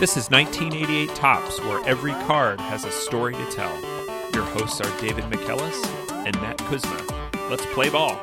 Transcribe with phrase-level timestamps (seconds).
[0.00, 3.72] This is 1988 Topps, where every card has a story to tell.
[4.34, 5.80] Your hosts are David McKellis
[6.26, 7.06] and Matt Kuzma.
[7.48, 8.16] Let's play ball.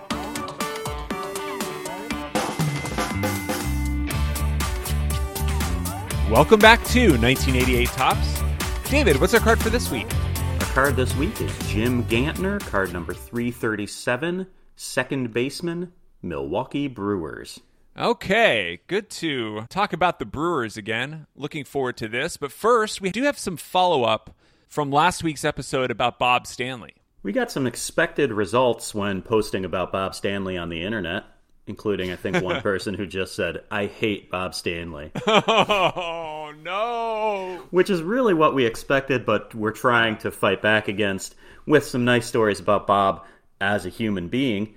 [6.30, 8.42] Welcome back to 1988 Topps.
[8.90, 10.08] David, what's our card for this week?
[10.36, 17.62] Our card this week is Jim Gantner, card number 337, second baseman, Milwaukee Brewers.
[18.00, 21.28] Okay, good to talk about the Brewers again.
[21.36, 22.38] Looking forward to this.
[22.38, 24.34] But first, we do have some follow up
[24.70, 26.94] from last week's episode about Bob Stanley.
[27.24, 31.26] We got some expected results when posting about Bob Stanley on the internet,
[31.68, 35.12] including, I think, one person who just said, I hate Bob Stanley.
[35.28, 37.64] Oh, no.
[37.70, 41.36] Which is really what we expected, but we're trying to fight back against
[41.68, 43.26] with some nice stories about Bob
[43.62, 44.74] as a human being.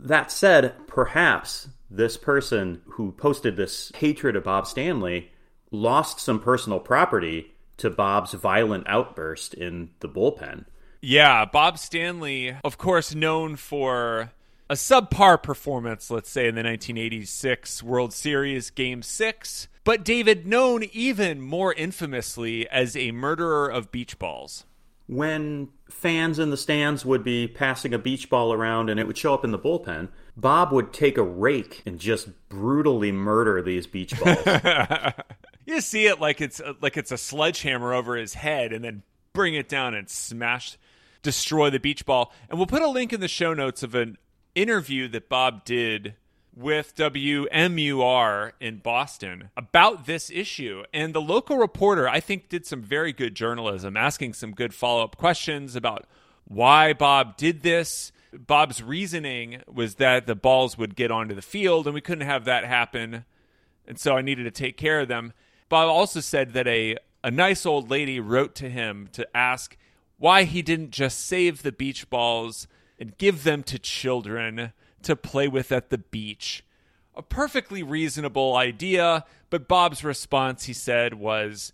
[0.00, 5.30] That said, perhaps this person who posted this hatred of Bob Stanley
[5.70, 10.64] lost some personal property to Bob's violent outburst in the bullpen.
[11.00, 14.32] Yeah, Bob Stanley, of course, known for
[14.70, 20.84] a subpar performance, let's say, in the 1986 World Series Game 6, but David, known
[20.92, 24.64] even more infamously as a murderer of beach balls.
[25.06, 29.18] When fans in the stands would be passing a beach ball around and it would
[29.18, 33.86] show up in the bullpen, Bob would take a rake and just brutally murder these
[33.86, 34.38] beach balls.
[35.66, 39.02] you see it like it's like it's a sledgehammer over his head and then
[39.32, 40.78] bring it down and smash
[41.22, 42.32] destroy the beach ball.
[42.48, 44.16] And we'll put a link in the show notes of an
[44.54, 46.14] interview that Bob did
[46.56, 50.84] with WMUR in Boston about this issue.
[50.92, 55.02] And the local reporter, I think, did some very good journalism, asking some good follow
[55.02, 56.06] up questions about
[56.44, 58.12] why Bob did this.
[58.32, 62.44] Bob's reasoning was that the balls would get onto the field and we couldn't have
[62.44, 63.24] that happen.
[63.86, 65.32] And so I needed to take care of them.
[65.68, 69.76] Bob also said that a, a nice old lady wrote to him to ask
[70.18, 72.68] why he didn't just save the beach balls
[72.98, 74.72] and give them to children
[75.04, 76.64] to play with at the beach.
[77.14, 81.72] A perfectly reasonable idea, but Bob's response, he said, was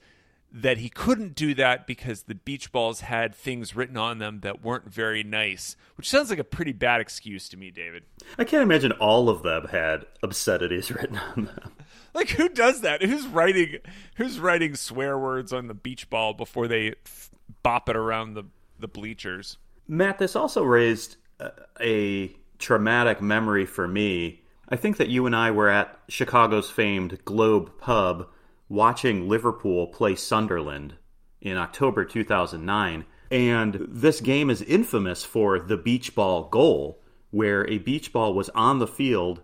[0.53, 4.63] that he couldn't do that because the beach balls had things written on them that
[4.63, 8.03] weren't very nice, which sounds like a pretty bad excuse to me, David.
[8.37, 11.73] I can't imagine all of them had obscenities written on them.
[12.15, 13.03] Like who does that?
[13.03, 13.79] Who's writing
[14.17, 16.95] who's writing swear words on the beach ball before they
[17.63, 18.45] bop it around the
[18.79, 19.59] the bleachers?
[19.87, 24.43] Matt, this also raised a, a traumatic memory for me.
[24.69, 28.29] I think that you and I were at Chicago's famed Globe Pub
[28.69, 30.95] watching Liverpool play Sunderland
[31.41, 33.05] in October 2009.
[33.33, 37.01] And this game is infamous for the beach ball goal,
[37.31, 39.41] where a beach ball was on the field.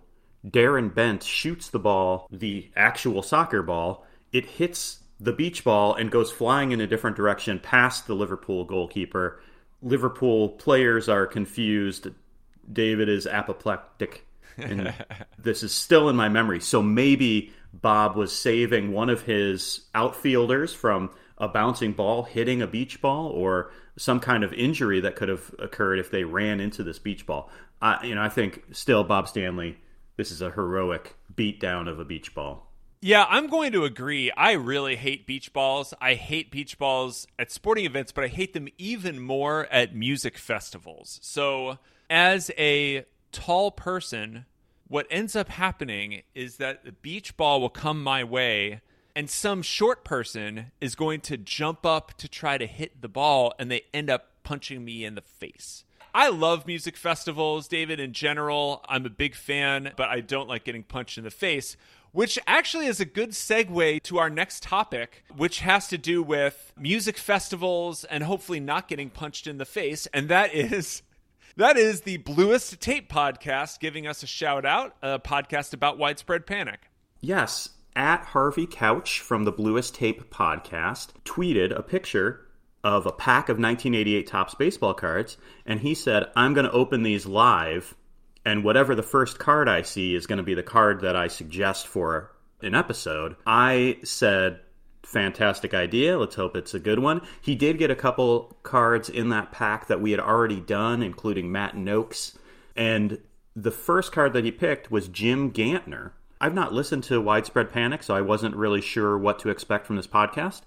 [0.46, 4.06] Darren Bent shoots the ball, the actual soccer ball.
[4.32, 8.64] It hits the beach ball and goes flying in a different direction past the Liverpool
[8.64, 9.40] goalkeeper.
[9.82, 12.08] Liverpool players are confused.
[12.70, 14.22] David is apoplectic.
[14.58, 14.94] And
[15.38, 16.60] this is still in my memory.
[16.60, 22.66] So maybe Bob was saving one of his outfielders from a bouncing ball hitting a
[22.66, 26.82] beach ball or some kind of injury that could have occurred if they ran into
[26.82, 27.50] this beach ball.
[27.80, 29.78] I, you know, I think still Bob Stanley.
[30.16, 32.72] This is a heroic beatdown of a beach ball.
[33.02, 34.30] Yeah, I'm going to agree.
[34.30, 35.92] I really hate beach balls.
[36.00, 40.38] I hate beach balls at sporting events, but I hate them even more at music
[40.38, 41.20] festivals.
[41.22, 41.78] So,
[42.08, 44.46] as a tall person,
[44.88, 48.80] what ends up happening is that the beach ball will come my way
[49.16, 53.54] and some short person is going to jump up to try to hit the ball
[53.58, 55.84] and they end up punching me in the face.
[56.14, 58.84] I love music festivals, David, in general.
[58.88, 61.78] I'm a big fan, but I don't like getting punched in the face,
[62.12, 66.72] which actually is a good segue to our next topic, which has to do with
[66.78, 70.06] music festivals and hopefully not getting punched in the face.
[70.12, 71.02] And that is
[71.56, 76.46] that is the Bluest Tape podcast giving us a shout out, a podcast about widespread
[76.46, 76.90] panic.
[77.20, 82.46] Yes, at Harvey Couch from the Bluest Tape podcast tweeted a picture
[82.84, 87.02] of a pack of 1988 Topps baseball cards, and he said, I'm going to open
[87.02, 87.94] these live,
[88.44, 91.28] and whatever the first card I see is going to be the card that I
[91.28, 93.34] suggest for an episode.
[93.46, 94.60] I said,
[95.06, 96.18] fantastic idea.
[96.18, 97.22] Let's hope it's a good one.
[97.40, 101.52] He did get a couple cards in that pack that we had already done, including
[101.52, 102.36] Matt Nokes.
[102.74, 103.20] And
[103.54, 106.10] the first card that he picked was Jim Gantner.
[106.40, 109.96] I've not listened to Widespread Panic, so I wasn't really sure what to expect from
[109.96, 110.62] this podcast.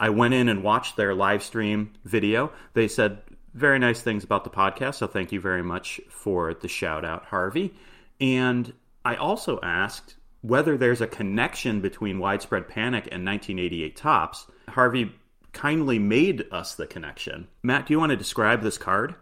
[0.00, 2.50] I went in and watched their live stream video.
[2.74, 3.22] They said
[3.54, 7.26] very nice things about the podcast, so thank you very much for the shout out,
[7.26, 7.72] Harvey.
[8.20, 8.72] And
[9.04, 14.46] I also asked whether there's a connection between widespread panic and 1988 Topps.
[14.68, 15.10] Harvey
[15.54, 17.48] kindly made us the connection.
[17.62, 19.14] Matt, do you want to describe this card?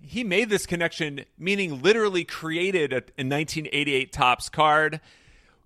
[0.00, 5.02] He made this connection, meaning literally created a, a 1988 Topps card.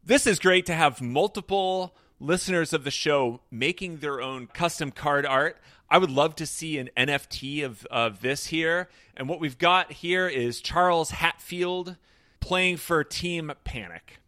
[0.05, 5.25] This is great to have multiple listeners of the show making their own custom card
[5.25, 5.59] art.
[5.89, 8.89] I would love to see an NFT of, of this here.
[9.17, 11.99] And what we've got here is Charles Hatfield
[12.41, 14.19] playing for Team Panic.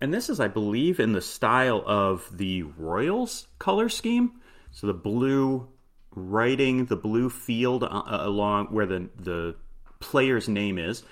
[0.00, 4.40] And this is, I believe, in the style of the Royals color scheme.
[4.72, 5.68] So the blue
[6.14, 9.56] writing, the blue field uh, along where the, the
[10.00, 11.02] player's name is,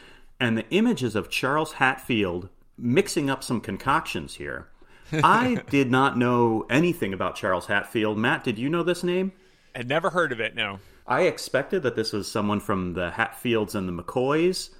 [0.41, 4.69] and the images of Charles Hatfield mixing up some concoctions here.
[5.13, 8.19] I did not know anything about Charles Hatfield.
[8.19, 9.33] Matt, did you know this name?
[9.75, 10.81] I'd never heard of it, no.
[11.07, 14.71] I expected that this was someone from the Hatfields and the McCoys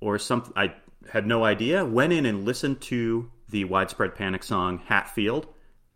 [0.00, 0.52] or something.
[0.54, 0.74] I
[1.10, 1.84] had no idea.
[1.84, 5.46] Went in and listened to the widespread panic song Hatfield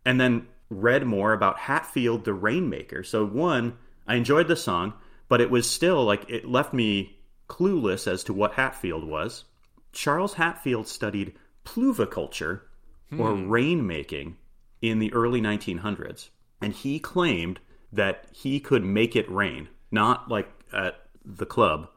[0.05, 3.03] and then read more about Hatfield the Rainmaker.
[3.03, 3.77] So, one,
[4.07, 4.93] I enjoyed the song,
[5.27, 7.19] but it was still like it left me
[7.49, 9.43] clueless as to what Hatfield was.
[9.91, 11.33] Charles Hatfield studied
[11.65, 12.61] pluviculture
[13.09, 13.19] hmm.
[13.19, 14.35] or rainmaking
[14.81, 16.29] in the early 1900s,
[16.61, 17.59] and he claimed
[17.91, 20.95] that he could make it rain, not like at
[21.25, 21.89] the club,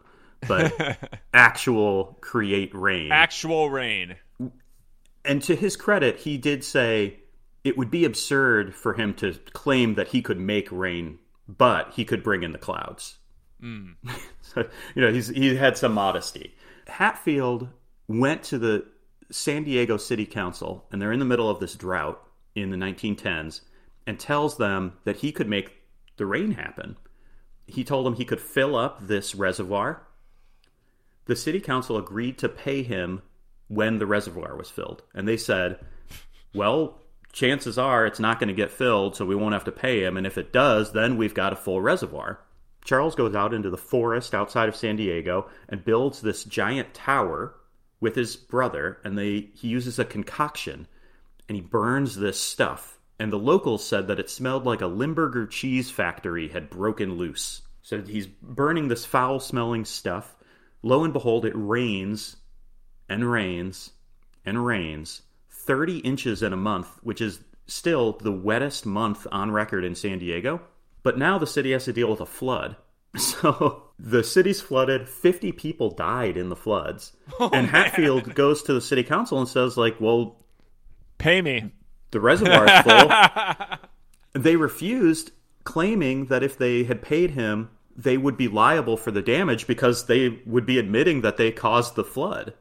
[0.47, 0.99] but
[1.35, 3.13] actual create rain.
[3.13, 4.17] Actual rain.
[5.25, 7.21] And to his credit, he did say
[7.63, 12.05] it would be absurd for him to claim that he could make rain, but he
[12.05, 13.19] could bring in the clouds.
[13.63, 13.95] Mm.
[14.41, 16.55] so, you know, he's he had some modesty.
[16.87, 17.69] Hatfield
[18.09, 18.87] went to the
[19.31, 22.21] San Diego City Council, and they're in the middle of this drought
[22.55, 23.61] in the 1910s,
[24.07, 25.77] and tells them that he could make
[26.17, 26.97] the rain happen.
[27.67, 30.03] He told them he could fill up this reservoir.
[31.27, 33.23] The city council agreed to pay him
[33.71, 35.03] when the reservoir was filled.
[35.15, 35.79] And they said,
[36.53, 36.99] well,
[37.33, 40.17] chances are it's not going to get filled, so we won't have to pay him.
[40.17, 42.41] And if it does, then we've got a full reservoir.
[42.85, 47.55] Charles goes out into the forest outside of San Diego and builds this giant tower
[48.01, 50.89] with his brother, and they he uses a concoction
[51.49, 52.99] and he burns this stuff.
[53.21, 57.63] And the locals said that it smelled like a Limburger cheese factory had broken loose.
[57.83, 60.35] So he's burning this foul smelling stuff.
[60.83, 62.37] Lo and behold, it rains
[63.11, 63.91] and rains
[64.47, 69.85] and rains 30 inches in a month, which is still the wettest month on record
[69.85, 70.63] in San Diego.
[71.03, 72.77] But now the city has to deal with a flood.
[73.19, 75.09] So the city's flooded.
[75.09, 77.13] 50 people died in the floods.
[77.41, 78.37] Oh, and Hatfield man.
[78.37, 80.37] goes to the city council and says, like, well,
[81.19, 81.73] pay me.
[82.13, 83.11] The reservoir's full.
[84.41, 85.33] they refused,
[85.65, 90.07] claiming that if they had paid him, they would be liable for the damage because
[90.07, 92.55] they would be admitting that they caused the flood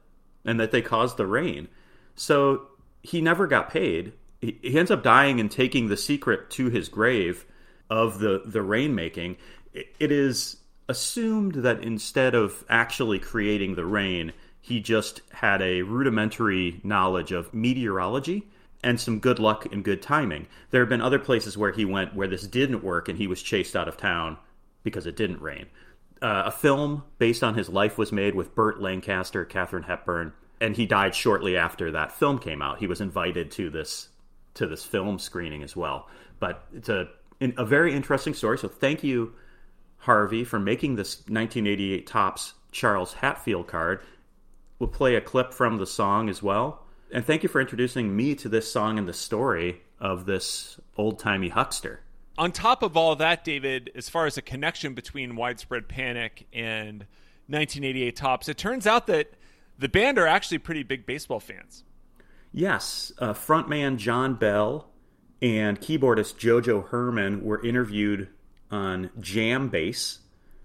[0.45, 1.67] and that they caused the rain.
[2.15, 2.67] So
[3.01, 4.13] he never got paid.
[4.41, 7.45] He, he ends up dying and taking the secret to his grave
[7.89, 9.37] of the, the rainmaking.
[9.73, 10.57] It, it is
[10.87, 17.53] assumed that instead of actually creating the rain, he just had a rudimentary knowledge of
[17.53, 18.47] meteorology
[18.83, 20.47] and some good luck and good timing.
[20.71, 23.41] There have been other places where he went where this didn't work and he was
[23.41, 24.37] chased out of town
[24.83, 25.65] because it didn't rain.
[26.21, 30.75] Uh, a film based on his life was made with Burt Lancaster, Katharine Hepburn, and
[30.75, 32.79] he died shortly after that film came out.
[32.79, 34.09] He was invited to this
[34.55, 36.09] to this film screening as well.
[36.39, 37.09] But it's a
[37.41, 38.57] a very interesting story.
[38.57, 39.33] So thank you,
[39.97, 44.01] Harvey, for making this 1988 Topps Charles Hatfield card.
[44.77, 46.83] We'll play a clip from the song as well.
[47.11, 51.19] And thank you for introducing me to this song and the story of this old
[51.19, 52.01] timey huckster.
[52.39, 56.99] On top of all that, David, as far as a connection between widespread panic and
[57.47, 59.33] 1988 Topps, it turns out that
[59.77, 61.83] the band are actually pretty big baseball fans.
[62.53, 63.11] Yes.
[63.19, 64.87] Uh, frontman John Bell
[65.41, 68.29] and keyboardist JoJo Herman were interviewed
[68.71, 70.19] on Jam Base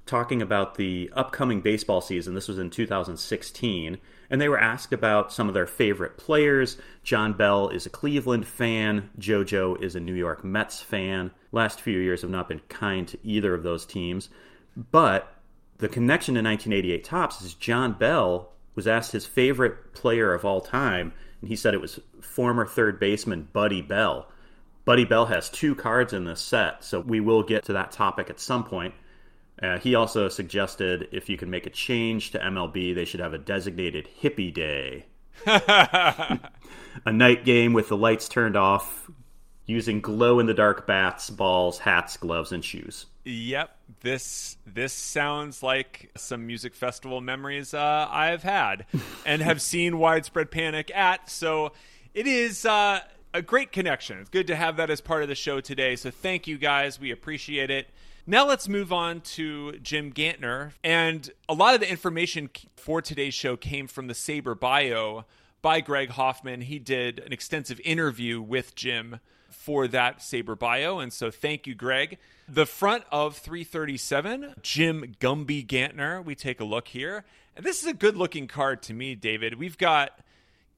[0.07, 2.35] talking about the upcoming baseball season.
[2.35, 3.99] This was in 2016.
[4.35, 6.77] And they were asked about some of their favorite players.
[7.05, 9.09] John Bell is a Cleveland fan.
[9.17, 11.31] JoJo is a New York Mets fan.
[11.53, 14.31] Last few years have not been kind to either of those teams.
[14.91, 15.33] But
[15.79, 20.61] the connection to 1988 Topps is John Bell was asked his favorite player of all
[20.61, 24.27] time, and he said it was former third baseman Buddy Bell.
[24.85, 28.31] Buddy Bell has two cards in this set, so we will get to that topic
[28.31, 28.95] at some point.
[29.63, 33.35] Uh, he also suggested if you can make a change to MLB, they should have
[33.35, 35.07] a designated hippie day.
[35.47, 39.11] a night game with the lights turned off,
[39.67, 43.07] using glow in the dark bats, balls, hats, gloves, and shoes.
[43.25, 48.85] Yep, this this sounds like some music festival memories uh, I've had
[49.27, 51.31] and have seen widespread panic at.
[51.31, 51.73] So
[52.13, 53.01] it is uh,
[53.33, 54.19] a great connection.
[54.19, 55.97] It's good to have that as part of the show today.
[55.97, 57.01] So thank you guys.
[57.01, 57.89] We appreciate it.
[58.27, 60.73] Now let's move on to Jim Gantner.
[60.83, 65.27] And a lot of the information for today's show came from the SABR bio
[65.61, 66.63] by Greg Hoffman.
[66.63, 71.01] He did an extensive interview with Jim for that SABR bio.
[71.01, 72.17] And so thank you, Greg.
[72.49, 76.25] The front of 337, Jim Gumby Gantner.
[76.25, 77.27] We take a look here.
[77.55, 79.59] And this is a good looking card to me, David.
[79.59, 80.19] We've got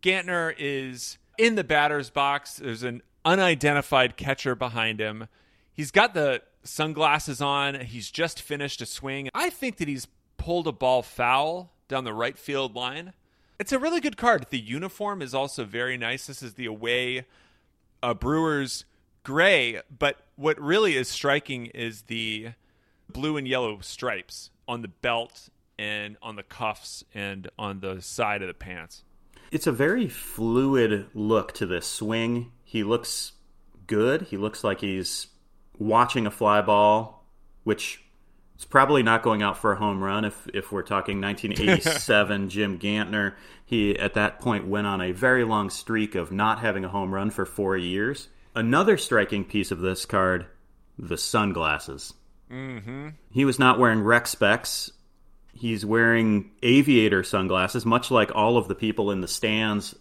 [0.02, 2.56] Gantner is in the batter's box.
[2.56, 5.28] There's an unidentified catcher behind him.
[5.72, 7.80] He's got the sunglasses on.
[7.80, 9.30] He's just finished a swing.
[9.35, 13.12] I think that he's pulled a ball foul down the right field line.
[13.58, 14.46] It's a really good card.
[14.50, 16.26] The uniform is also very nice.
[16.26, 17.25] This is the away
[18.02, 18.85] uh, Brewers
[19.23, 22.50] gray, but what really is striking is the
[23.08, 28.42] blue and yellow stripes on the belt and on the cuffs and on the side
[28.42, 29.04] of the pants.
[29.50, 32.52] It's a very fluid look to this swing.
[32.64, 33.32] He looks
[33.87, 34.23] good.
[34.23, 35.28] He looks like he's
[35.78, 37.25] watching a fly ball,
[37.64, 38.02] which
[38.59, 42.78] is probably not going out for a home run if, if we're talking 1987 Jim
[42.78, 43.35] Gantner.
[43.64, 47.12] He, at that point, went on a very long streak of not having a home
[47.12, 48.28] run for four years.
[48.54, 50.47] Another striking piece of this card
[50.99, 52.14] the sunglasses.
[52.50, 53.09] Mm-hmm.
[53.30, 54.90] He was not wearing rec specs.
[55.52, 59.95] He's wearing aviator sunglasses, much like all of the people in the stands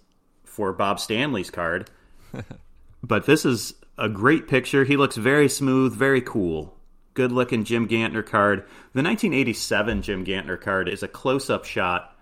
[0.43, 1.89] for Bob Stanley's card.
[3.03, 4.83] but this is a great picture.
[4.83, 6.75] He looks very smooth, very cool.
[7.13, 8.59] Good looking Jim Gantner card.
[8.93, 12.15] The 1987 Jim Gantner card is a close up shot.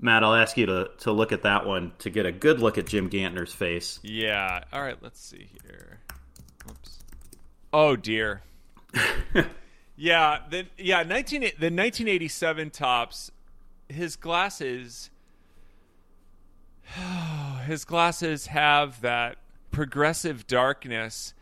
[0.00, 2.76] Matt, I'll ask you to, to look at that one to get a good look
[2.76, 4.00] at Jim Gantner's face.
[4.02, 4.64] Yeah.
[4.72, 6.00] All right, let's see here.
[6.68, 6.98] Oops.
[7.72, 8.42] Oh dear.
[9.96, 13.30] yeah, the yeah, 19 the 1987 Topps,
[13.88, 15.10] his glasses
[17.66, 19.36] his glasses have that
[19.72, 21.34] progressive darkness.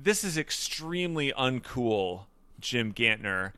[0.00, 2.26] This is extremely uncool,
[2.60, 3.52] Jim Gantner,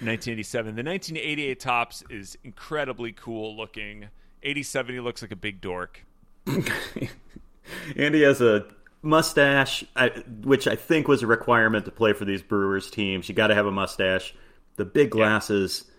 [0.00, 0.76] 1987.
[0.76, 4.08] The 1988 Topps is incredibly cool looking.
[4.42, 6.04] 87, he looks like a big dork.
[7.96, 8.66] Andy has a
[9.02, 9.84] mustache,
[10.42, 13.28] which I think was a requirement to play for these Brewers teams.
[13.28, 14.34] You got to have a mustache.
[14.76, 15.84] The big glasses.
[15.86, 15.90] Yeah.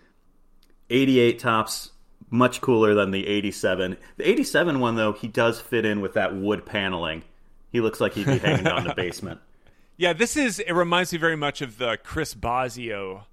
[0.88, 1.90] 88 Topps,
[2.30, 3.96] much cooler than the 87.
[4.18, 7.24] The 87 one though, he does fit in with that wood paneling.
[7.76, 9.38] He looks like he'd be hanging out in the basement.
[9.98, 13.24] Yeah, this is it reminds me very much of the Chris Bosio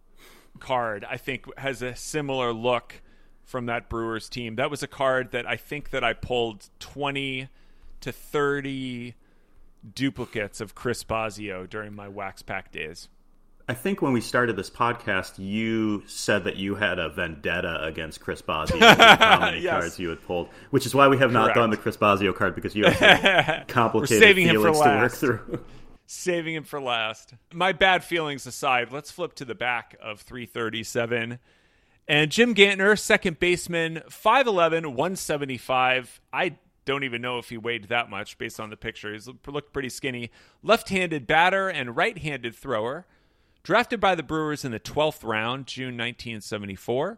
[0.59, 1.05] card.
[1.09, 3.01] I think has a similar look
[3.45, 4.57] from that Brewers team.
[4.57, 7.47] That was a card that I think that I pulled 20
[8.01, 9.15] to 30
[9.95, 13.07] duplicates of Chris Bosio during my wax pack days.
[13.67, 18.19] I think when we started this podcast, you said that you had a vendetta against
[18.19, 18.77] Chris Bosio.
[18.79, 19.71] how many yes.
[19.71, 21.55] cards you had pulled, which is why we have not Correct.
[21.55, 25.63] done the Chris Bosio card because you have complicated saving feelings to work through.
[26.05, 27.35] saving him for last.
[27.53, 31.39] My bad feelings aside, let's flip to the back of 337.
[32.05, 36.19] And Jim Gantner, second baseman, 5'11, 175.
[36.33, 39.13] I don't even know if he weighed that much based on the picture.
[39.13, 40.31] He looked pretty skinny.
[40.61, 43.05] Left handed batter and right handed thrower.
[43.63, 47.17] Drafted by the Brewers in the 12th round, June 1974.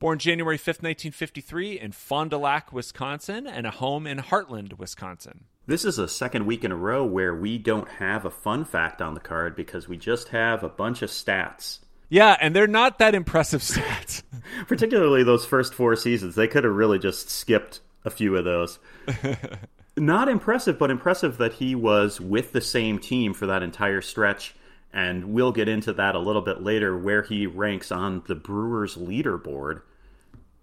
[0.00, 5.44] Born January 5th, 1953, in Fond du Lac, Wisconsin, and a home in Hartland, Wisconsin.
[5.68, 9.00] This is a second week in a row where we don't have a fun fact
[9.00, 11.78] on the card because we just have a bunch of stats.
[12.08, 14.24] Yeah, and they're not that impressive stats.
[14.66, 16.34] Particularly those first four seasons.
[16.34, 18.80] They could have really just skipped a few of those.
[19.96, 24.56] not impressive, but impressive that he was with the same team for that entire stretch
[24.92, 28.96] and we'll get into that a little bit later where he ranks on the Brewers
[28.96, 29.82] leaderboard,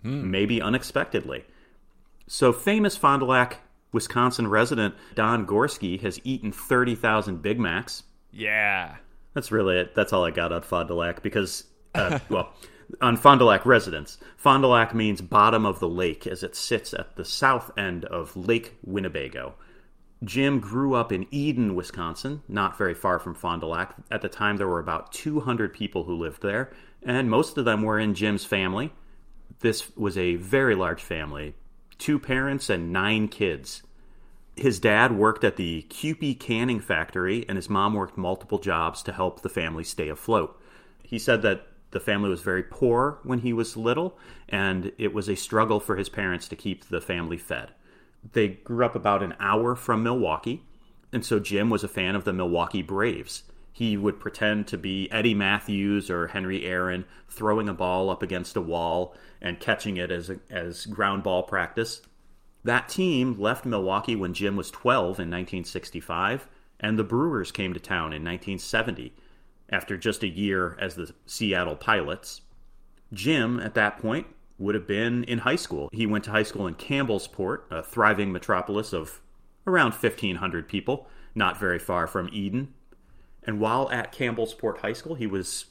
[0.01, 0.29] hmm.
[0.29, 1.45] maybe unexpectedly.
[2.27, 3.59] So, famous Fond du Lac,
[3.93, 8.03] Wisconsin resident Don Gorske has eaten 30,000 Big Macs.
[8.31, 8.97] Yeah.
[9.33, 9.95] That's really it.
[9.95, 11.63] That's all I got on Fond du Lac because,
[11.95, 12.53] uh, well,
[13.01, 16.55] on Fond du Lac residents, Fond du Lac means bottom of the lake as it
[16.55, 19.55] sits at the south end of Lake Winnebago.
[20.23, 23.95] Jim grew up in Eden, Wisconsin, not very far from Fond du Lac.
[24.09, 26.71] At the time, there were about 200 people who lived there,
[27.03, 28.91] and most of them were in Jim's family.
[29.59, 31.55] This was a very large family
[31.99, 33.81] two parents and nine kids.
[34.55, 39.11] His dad worked at the Kewpie canning factory, and his mom worked multiple jobs to
[39.11, 40.59] help the family stay afloat.
[41.01, 45.27] He said that the family was very poor when he was little, and it was
[45.27, 47.71] a struggle for his parents to keep the family fed
[48.33, 50.63] they grew up about an hour from Milwaukee,
[51.11, 53.43] and so Jim was a fan of the Milwaukee Braves.
[53.71, 58.55] He would pretend to be Eddie Mathews or Henry Aaron, throwing a ball up against
[58.55, 62.01] a wall and catching it as a, as ground ball practice.
[62.63, 66.47] That team left Milwaukee when Jim was 12 in 1965,
[66.79, 69.13] and the Brewers came to town in 1970
[69.69, 72.41] after just a year as the Seattle Pilots.
[73.13, 74.27] Jim, at that point,
[74.57, 75.89] would have been in high school.
[75.91, 79.21] He went to high school in Campbellsport, a thriving metropolis of
[79.65, 82.73] around 1,500 people, not very far from Eden.
[83.43, 85.65] And while at Campbellsport High School, he was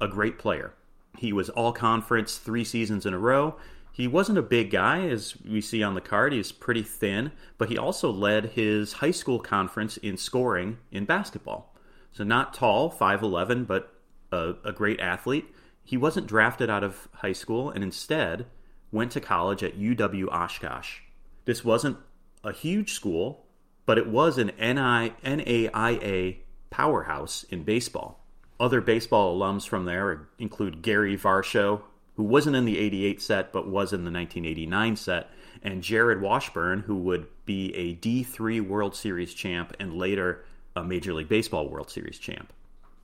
[0.00, 0.74] a great player.
[1.18, 3.56] He was all conference three seasons in a row.
[3.90, 6.34] He wasn't a big guy, as we see on the card.
[6.34, 11.74] He's pretty thin, but he also led his high school conference in scoring in basketball.
[12.12, 13.94] So, not tall, 5'11, but
[14.30, 15.46] a, a great athlete.
[15.86, 18.46] He wasn't drafted out of high school and instead
[18.90, 20.98] went to college at UW Oshkosh.
[21.44, 21.96] This wasn't
[22.42, 23.46] a huge school,
[23.86, 26.38] but it was an NI, NAIA
[26.70, 28.26] powerhouse in baseball.
[28.58, 31.82] Other baseball alums from there include Gary Varsho,
[32.16, 35.30] who wasn't in the 88 set but was in the 1989 set,
[35.62, 41.14] and Jarrod Washburn, who would be a D3 World Series champ and later a Major
[41.14, 42.52] League Baseball World Series champ.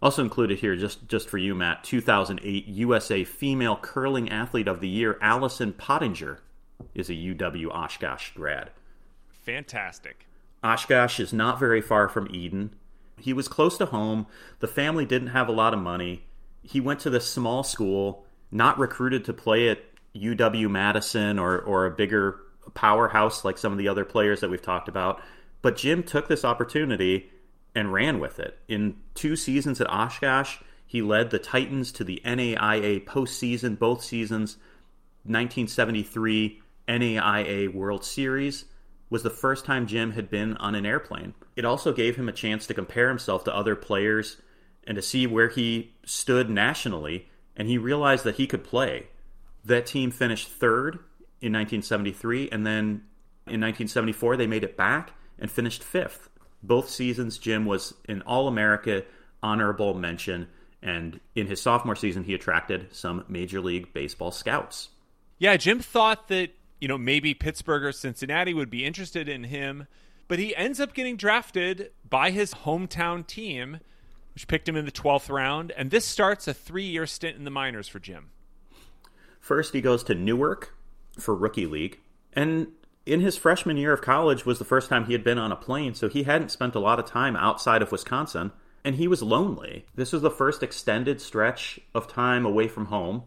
[0.03, 4.89] Also included here, just, just for you, Matt, 2008 USA Female Curling Athlete of the
[4.89, 6.41] Year, Allison Pottinger,
[6.93, 8.71] is a UW Oshkosh grad.
[9.31, 10.27] Fantastic.
[10.65, 12.75] Oshkosh is not very far from Eden.
[13.17, 14.27] He was close to home.
[14.59, 16.25] The family didn't have a lot of money.
[16.65, 19.85] He went to this small school, not recruited to play at
[20.17, 22.41] UW Madison or, or a bigger
[22.75, 25.23] powerhouse like some of the other players that we've talked about.
[25.63, 27.31] But Jim took this opportunity
[27.75, 28.59] and ran with it.
[28.69, 34.57] In two seasons at Oshkosh, he led the Titans to the NAIA postseason, both seasons.
[35.25, 38.67] 1973 NAIA World Series
[39.09, 41.35] was the first time Jim had been on an airplane.
[41.55, 44.39] It also gave him a chance to compare himself to other players
[44.87, 49.09] and to see where he stood nationally, and he realized that he could play.
[49.65, 50.95] That team finished third
[51.41, 53.05] in 1973, and then
[53.47, 56.29] in 1974 they made it back and finished fifth.
[56.63, 59.05] Both seasons, Jim was an All America
[59.43, 60.49] honorable mention,
[60.83, 64.91] and in his sophomore season, he attracted some Major League Baseball scouts.
[65.39, 69.89] Yeah, Jim thought that, you know, maybe Pittsburgh or Cincinnati would be interested in him,
[70.29, 73.81] but he ends up getting drafted by his hometown team,
[74.35, 77.45] which picked him in the 12th round, and this starts a three year stint in
[77.45, 78.31] the minors for Jim.
[79.41, 80.77] First, he goes to Newark
[81.19, 81.99] for Rookie League,
[82.33, 82.69] and
[83.05, 85.57] in his freshman year of college was the first time he had been on a
[85.57, 88.53] plane, so he hadn't spent a lot of time outside of Wisconsin,
[88.85, 89.87] and he was lonely.
[89.95, 93.25] This was the first extended stretch of time away from home.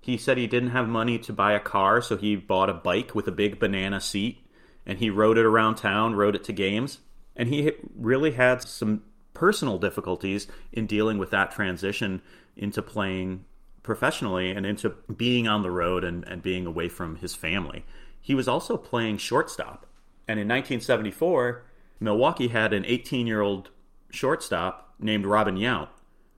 [0.00, 3.14] He said he didn't have money to buy a car, so he bought a bike
[3.14, 4.38] with a big banana seat,
[4.84, 7.00] and he rode it around town, rode it to games,
[7.34, 9.02] and he really had some
[9.34, 12.22] personal difficulties in dealing with that transition
[12.56, 13.44] into playing
[13.82, 17.84] professionally and into being on the road and, and being away from his family
[18.26, 19.86] he was also playing shortstop.
[20.26, 21.64] And in 1974,
[22.00, 23.70] Milwaukee had an 18 year old
[24.10, 25.90] shortstop named Robin Yount,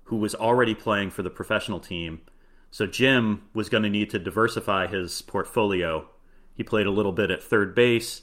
[0.04, 2.20] who was already playing for the professional team.
[2.70, 6.06] So Jim was going to need to diversify his portfolio.
[6.52, 8.20] He played a little bit at third base,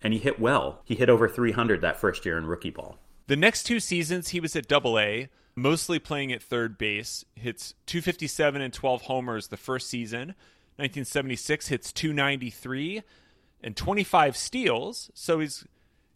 [0.00, 0.82] and he hit well.
[0.84, 2.98] He hit over 300 that first year in rookie ball.
[3.26, 7.24] The next two seasons, he was at Double A, mostly playing at third base.
[7.34, 10.36] Hits 257 and 12 homers the first season.
[10.78, 13.02] 1976 hits 293
[13.62, 15.64] and 25 steals, so he's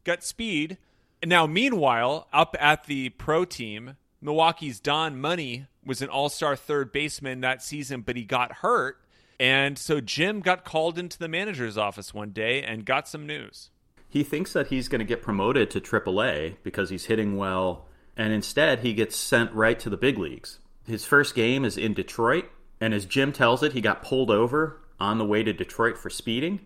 [0.04, 0.78] got speed.
[1.20, 6.54] And now, meanwhile, up at the pro team, Milwaukee's Don Money was an all star
[6.54, 8.98] third baseman that season, but he got hurt.
[9.40, 13.70] And so Jim got called into the manager's office one day and got some news.
[14.08, 18.32] He thinks that he's going to get promoted to AAA because he's hitting well, and
[18.32, 20.60] instead he gets sent right to the big leagues.
[20.86, 22.44] His first game is in Detroit,
[22.82, 26.10] and as Jim tells it, he got pulled over on the way to Detroit for
[26.10, 26.62] speeding.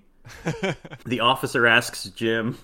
[1.04, 2.56] the officer asks Jim,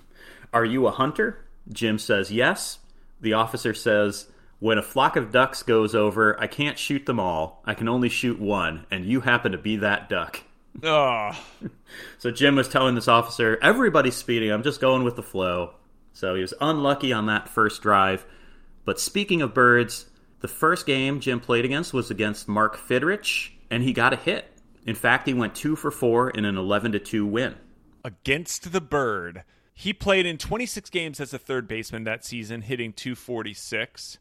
[0.54, 1.44] Are you a hunter?
[1.70, 2.78] Jim says, Yes.
[3.20, 4.26] The officer says,
[4.58, 7.62] When a flock of ducks goes over, I can't shoot them all.
[7.66, 10.40] I can only shoot one, and you happen to be that duck.
[10.82, 11.38] Oh.
[12.18, 14.50] so Jim was telling this officer, Everybody's speeding.
[14.50, 15.74] I'm just going with the flow.
[16.14, 18.24] So he was unlucky on that first drive.
[18.86, 20.06] But speaking of birds,
[20.42, 24.44] the first game Jim played against was against Mark Fidrych, and he got a hit.
[24.84, 27.54] In fact, he went two for four in an 11 to 2 win.
[28.04, 29.44] Against the Bird.
[29.72, 34.18] He played in 26 games as a third baseman that season, hitting 246.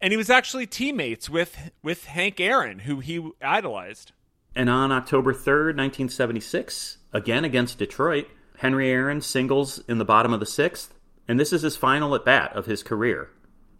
[0.00, 4.12] And he was actually teammates with, with Hank Aaron, who he idolized.
[4.54, 10.40] And on October 3rd, 1976, again against Detroit, Henry Aaron singles in the bottom of
[10.40, 10.92] the sixth,
[11.26, 13.30] and this is his final at bat of his career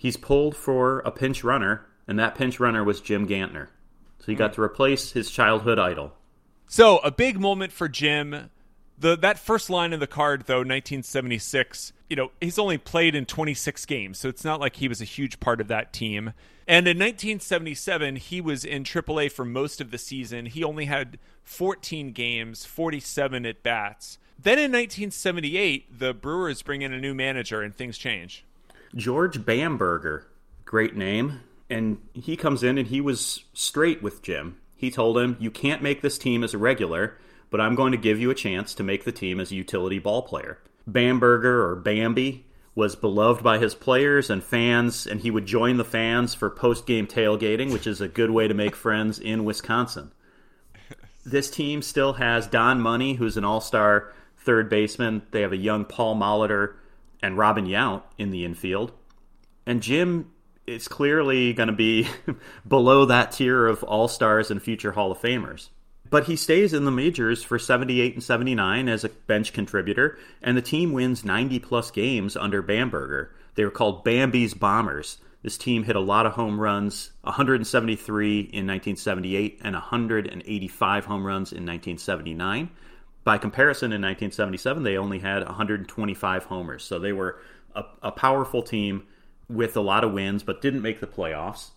[0.03, 3.69] he's pulled for a pinch runner, and that pinch runner was Jim Gantner.
[4.19, 6.15] So he got to replace his childhood idol.
[6.67, 8.51] So, a big moment for Jim.
[8.99, 13.27] The that first line in the card though, 1976, you know, he's only played in
[13.27, 16.33] 26 games, so it's not like he was a huge part of that team.
[16.67, 20.47] And in 1977, he was in AAA for most of the season.
[20.47, 24.19] He only had 14 games, 47 at bats.
[24.39, 28.45] Then in 1978, the Brewers bring in a new manager and things change.
[28.95, 30.27] George Bamberger,
[30.65, 31.41] great name.
[31.71, 34.59] And he comes in and he was straight with Jim.
[34.77, 37.17] He told him, You can't make this team as a regular,
[37.51, 39.99] but I'm going to give you a chance to make the team as a utility
[39.99, 40.59] ball player.
[40.87, 45.85] Bamberger, or Bambi, was beloved by his players and fans, and he would join the
[45.85, 50.11] fans for post game tailgating, which is a good way to make friends in Wisconsin.
[51.25, 55.23] This team still has Don Money, who's an all star third baseman.
[55.31, 56.75] They have a young Paul Molitor
[57.23, 58.93] and Robin Yount in the infield.
[59.67, 60.31] And Jim
[60.67, 62.09] is clearly going to be
[62.69, 65.69] below that tier of all stars and future Hall of Famers.
[66.09, 70.57] But he stays in the majors for 78 and 79 as a bench contributor, and
[70.57, 73.35] the team wins 90 plus games under Bamberger.
[73.55, 75.19] They were called Bambi's Bombers.
[75.43, 81.53] This team hit a lot of home runs 173 in 1978 and 185 home runs
[81.53, 82.71] in 1979.
[83.25, 86.85] By comparison, in 1977, they only had 125 homers.
[86.85, 87.39] So they were
[87.75, 89.05] a, a powerful team
[89.49, 91.71] with a lot of wins, but didn't make the playoffs.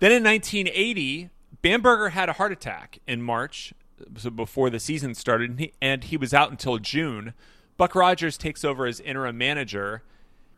[0.00, 1.30] Then in 1980,
[1.62, 3.72] Bamberger had a heart attack in March,
[4.16, 7.34] so before the season started, and he, and he was out until June.
[7.76, 10.02] Buck Rogers takes over as interim manager.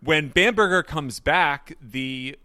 [0.00, 2.36] When Bamberger comes back, the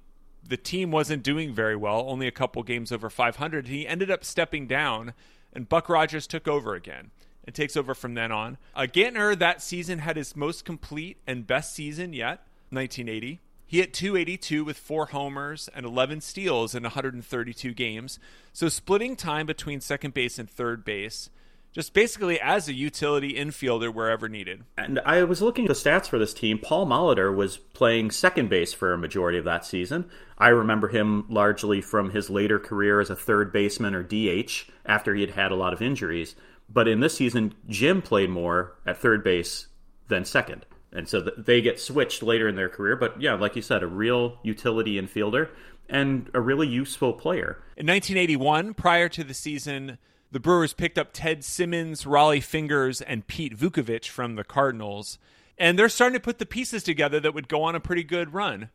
[0.47, 3.67] the team wasn't doing very well, only a couple games over 500.
[3.67, 5.13] He ended up stepping down,
[5.51, 7.11] and Buck Rogers took over again
[7.47, 8.57] and takes over from then on.
[8.75, 13.39] Uh, Gantner that season had his most complete and best season yet, 1980.
[13.65, 18.19] He hit 282 with four homers and 11 steals in 132 games.
[18.53, 21.29] So splitting time between second base and third base,
[21.73, 24.63] just basically as a utility infielder wherever needed.
[24.77, 26.59] And I was looking at the stats for this team.
[26.59, 30.09] Paul Molitor was playing second base for a majority of that season.
[30.37, 35.13] I remember him largely from his later career as a third baseman or DH after
[35.13, 36.35] he had had a lot of injuries.
[36.69, 39.67] But in this season, Jim played more at third base
[40.07, 42.95] than second and so they get switched later in their career.
[42.95, 45.49] But yeah, like you said, a real utility infielder
[45.89, 47.61] and a really useful player.
[47.75, 49.97] In 1981, prior to the season,
[50.31, 55.17] the Brewers picked up Ted Simmons, Rollie Fingers, and Pete Vukovich from the Cardinals,
[55.57, 58.33] and they're starting to put the pieces together that would go on a pretty good
[58.33, 58.69] run.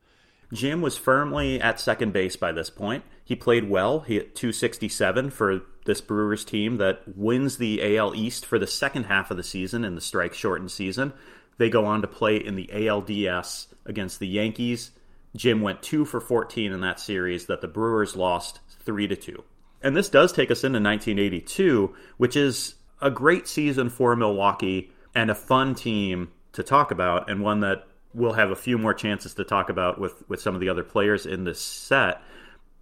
[0.53, 3.05] Jim was firmly at second base by this point.
[3.25, 4.01] He played well.
[4.01, 9.05] He hit 267 for this Brewers team that wins the AL East for the second
[9.05, 11.13] half of the season in the strike shortened season.
[11.59, 14.91] They go on to play in the ALDS against the Yankees.
[15.35, 19.43] Jim went 2 for 14 in that series that the Brewers lost 3 to 2.
[19.83, 25.31] And this does take us into 1982, which is a great season for Milwaukee and
[25.31, 29.35] a fun team to talk about and one that we'll have a few more chances
[29.35, 32.23] to talk about with, with some of the other players in this set.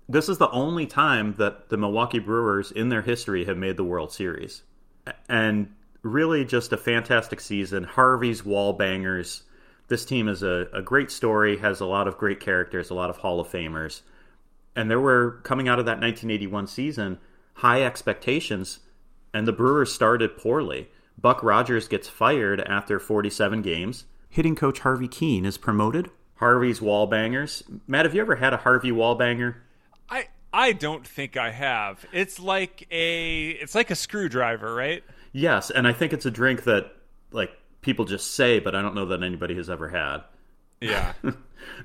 [0.09, 3.85] This is the only time that the Milwaukee Brewers in their history have made the
[3.85, 4.63] World Series.
[5.29, 7.85] And really just a fantastic season.
[7.85, 9.43] Harvey's wall bangers.
[9.89, 13.11] This team is a, a great story, has a lot of great characters, a lot
[13.11, 14.03] of Hall of Famers.
[14.75, 17.19] And there were, coming out of that 1981 season,
[17.55, 18.81] high expectations,
[19.35, 20.89] and the Brewers started poorly.
[21.19, 24.05] Buck Rogers gets fired after 47 games.
[24.31, 26.11] Hitting coach Harvey Kuenn is promoted.
[26.37, 27.63] Harvey's wall bangers.
[27.87, 29.63] Matt, have you ever had a Harvey wall banger?
[30.09, 32.07] I I don't think I have.
[32.13, 35.05] It's like a it's like a screwdriver, right?
[35.33, 36.93] Yes, and I think it's a drink that
[37.33, 37.51] like
[37.83, 40.23] people just say, but I don't know that anybody has ever had.
[40.81, 41.13] Yeah.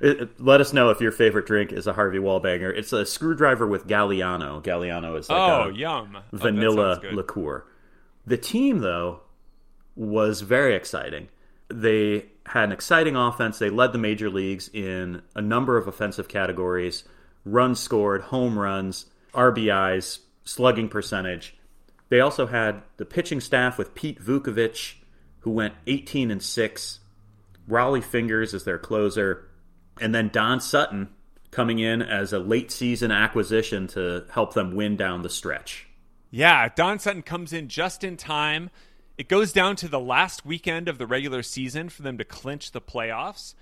[0.00, 2.76] it, it, let us know if your favorite drink is a Harvey Wallbanger.
[2.76, 4.62] It's a screwdriver with Galliano.
[4.62, 6.16] Galliano is like oh, a yum.
[6.16, 7.66] Oh, vanilla oh, liqueur.
[8.26, 9.20] The team, though,
[9.94, 11.28] was very exciting.
[11.68, 13.58] They had an exciting offense.
[13.58, 17.04] They led the major leagues in a number of offensive categories
[17.44, 21.56] runs scored, home runs, RBIs, slugging percentage.
[22.08, 24.94] They also had the pitching staff with Pete Vukovich,
[25.40, 27.00] who went 18 and 6,
[27.68, 29.48] Rollie Fingers as their closer,
[30.00, 31.08] and then Don Sutton
[31.50, 35.86] coming in as a late season acquisition to help them win down the stretch.
[36.30, 38.70] Yeah, Don Sutton comes in just in time.
[39.18, 42.72] It goes down to the last weekend of the regular season for them to clinch
[42.72, 43.54] the playoffs.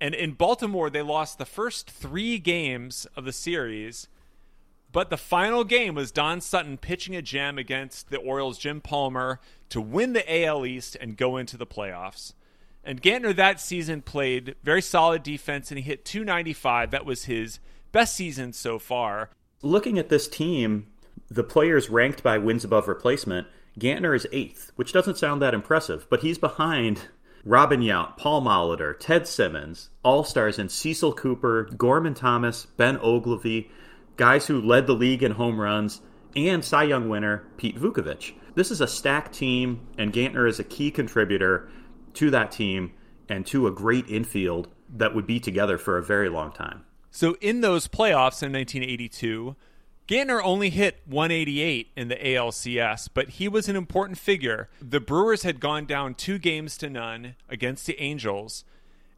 [0.00, 4.08] And in Baltimore, they lost the first three games of the series
[4.92, 9.40] but the final game was Don Sutton pitching a gem against the Orioles' Jim Palmer
[9.68, 12.34] to win the AL East and go into the playoffs.
[12.82, 16.90] And Gantner that season played very solid defense and he hit 295.
[16.90, 17.60] That was his
[17.92, 19.30] best season so far.
[19.62, 20.88] Looking at this team,
[21.30, 23.46] the players ranked by wins above replacement,
[23.78, 27.08] Gantner is eighth, which doesn't sound that impressive, but he's behind
[27.44, 33.70] Robin Yount, Paul Molitor, Ted Simmons, All Stars in Cecil Cooper, Gorman Thomas, Ben Oglivie,
[34.16, 36.02] guys who led the league in home runs,
[36.36, 38.32] and Cy Young winner Pete Vukovich.
[38.54, 41.68] This is a stacked team, and Gantner is a key contributor
[42.14, 42.92] to that team
[43.28, 46.84] and to a great infield that would be together for a very long time.
[47.10, 49.56] So in those playoffs in 1982,
[50.10, 54.68] Gantner only hit 188 in the ALCS, but he was an important figure.
[54.82, 58.64] The Brewers had gone down two games to none against the Angels,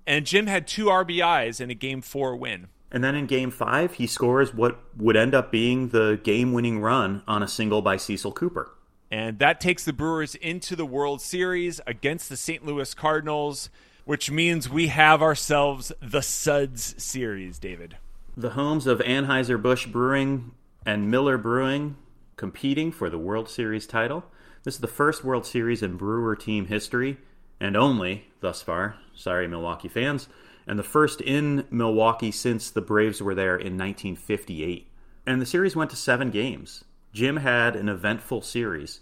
[0.07, 2.69] and Jim had two RBIs in a game four win.
[2.91, 6.79] And then in game five, he scores what would end up being the game winning
[6.81, 8.71] run on a single by Cecil Cooper.
[9.11, 12.67] And that takes the Brewers into the World Series against the St.
[12.67, 13.71] Louis Cardinals,
[14.05, 17.97] which means we have ourselves the Suds series, David.
[18.37, 20.51] The homes of Anheuser-Busch Brewing
[20.85, 21.97] and Miller Brewing
[22.37, 24.25] competing for the World Series title.
[24.65, 27.19] This is the first World Series in Brewer team history,
[27.61, 28.97] and only thus far.
[29.15, 30.29] Sorry, Milwaukee fans
[30.67, 34.89] and the first in Milwaukee since the Braves were there in 1958.
[35.27, 36.85] And the series went to seven games.
[37.13, 39.01] Jim had an eventful series,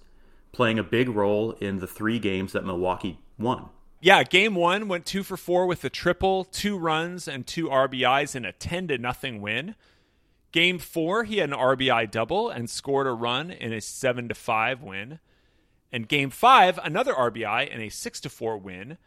[0.53, 3.67] playing a big role in the three games that Milwaukee won.
[4.01, 8.35] Yeah, game one went two for four with a triple, two runs, and two RBIs
[8.35, 9.75] in a 10 to nothing win.
[10.53, 14.35] Game four, he had an RBI double and scored a run in a 7 to
[14.35, 15.21] 5 win.
[15.93, 18.99] And game five, another RBI in a 6 to 4 win.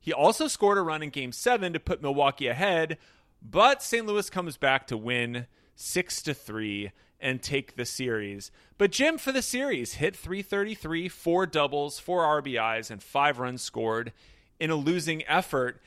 [0.00, 2.96] He also scored a run in game seven to put Milwaukee ahead,
[3.42, 4.06] but St.
[4.06, 8.50] Louis comes back to win six to three and take the series.
[8.78, 14.14] But Jim for the series hit 333, four doubles, four RBIs, and five runs scored
[14.58, 15.82] in a losing effort.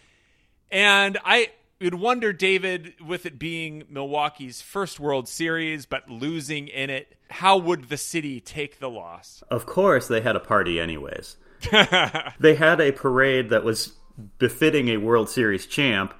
[0.69, 1.49] And I
[1.85, 7.57] would wonder, David, with it being Milwaukee's first World Series, but losing in it, how
[7.57, 9.43] would the city take the loss?
[9.49, 11.37] Of course, they had a party anyways.
[12.39, 13.93] they had a parade that was
[14.37, 16.13] befitting a World Series champ.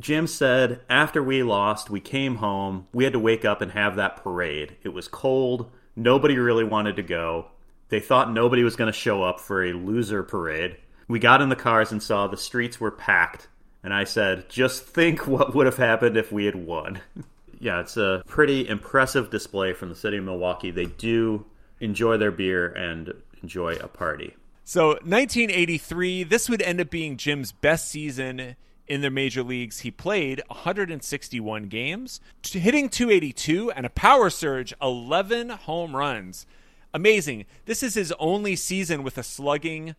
[0.00, 2.86] Jim said, after we lost, we came home.
[2.92, 4.76] We had to wake up and have that parade.
[4.82, 5.70] It was cold.
[5.96, 7.46] Nobody really wanted to go.
[7.88, 10.76] They thought nobody was going to show up for a loser parade.
[11.08, 13.48] We got in the cars and saw the streets were packed.
[13.82, 17.00] And I said, just think what would have happened if we had won.
[17.60, 20.70] yeah, it's a pretty impressive display from the city of Milwaukee.
[20.70, 21.46] They do
[21.80, 24.34] enjoy their beer and enjoy a party.
[24.64, 29.80] So 1983, this would end up being Jim's best season in the major leagues.
[29.80, 36.46] He played 161 games, hitting 282 and a power surge, 11 home runs.
[36.94, 37.46] Amazing.
[37.64, 39.94] This is his only season with a slugging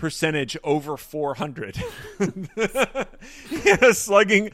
[0.00, 1.76] percentage over 400.
[3.64, 4.50] yeah, slugging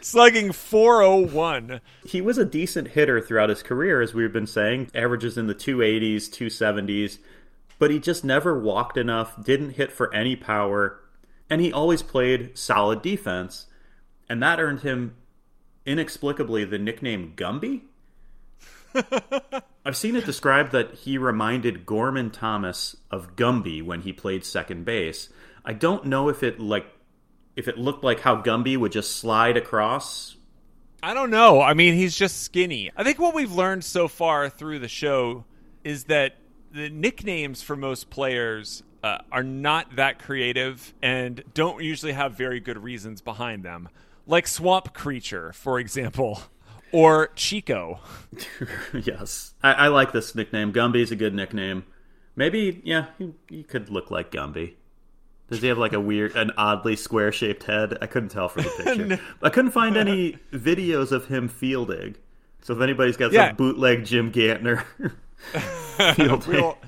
[0.00, 1.80] slugging 401.
[2.06, 5.54] He was a decent hitter throughout his career as we've been saying, averages in the
[5.54, 7.18] 280s, 270s
[7.80, 11.00] but he just never walked enough, didn't hit for any power,
[11.48, 13.66] and he always played solid defense.
[14.28, 15.16] And that earned him
[15.86, 17.80] inexplicably the nickname Gumby.
[19.84, 24.84] I've seen it described that he reminded Gorman Thomas of Gumby when he played second
[24.84, 25.28] base.
[25.64, 26.86] I don't know if it like
[27.56, 30.36] if it looked like how Gumby would just slide across.
[31.02, 31.60] I don't know.
[31.60, 32.90] I mean, he's just skinny.
[32.96, 35.44] I think what we've learned so far through the show
[35.82, 36.36] is that
[36.72, 42.60] the nicknames for most players uh, are not that creative and don't usually have very
[42.60, 43.88] good reasons behind them,
[44.26, 46.42] like Swamp Creature, for example,
[46.92, 48.00] or Chico.
[48.94, 50.72] yes, I, I, like this nickname.
[50.72, 51.84] Gumby's a good nickname.
[52.36, 54.74] Maybe, yeah, he, he could look like Gumby.
[55.48, 57.98] Does he have like a weird, an oddly square shaped head?
[58.00, 59.06] I couldn't tell from the picture.
[59.06, 59.18] no.
[59.42, 62.14] I couldn't find any videos of him fielding.
[62.62, 63.48] So if anybody's got yeah.
[63.48, 64.84] some bootleg Jim Gantner
[66.46, 66.78] we'll,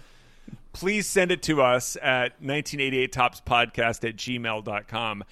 [0.73, 5.25] please send it to us at 1988topspodcast at gmail.com.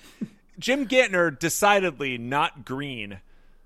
[0.58, 3.20] Jim Gantner, decidedly not green.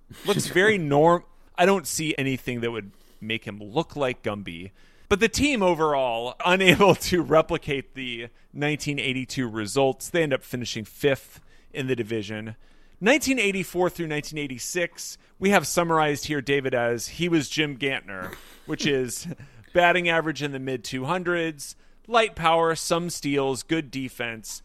[0.27, 1.25] Looks very norm.
[1.57, 4.71] I don't see anything that would make him look like Gumby.
[5.09, 11.40] But the team overall, unable to replicate the 1982 results, they end up finishing fifth
[11.73, 12.57] in the division.
[13.01, 18.35] 1984 through 1986, we have summarized here, David, as he was Jim Gantner,
[18.67, 19.27] which is
[19.73, 21.75] batting average in the mid 200s,
[22.07, 24.62] light power, some steals, good defense,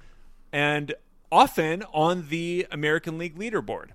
[0.53, 0.93] and
[1.31, 3.89] often on the American League leaderboard.